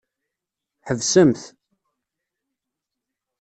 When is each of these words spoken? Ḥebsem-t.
Ḥebsem-t. 0.87 1.41